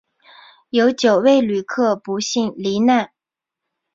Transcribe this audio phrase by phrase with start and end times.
[0.71, 3.11] 有九位旅客不幸罹难